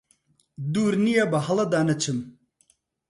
[0.73, 2.19] دوور نییە بەهەڵەدا نەچم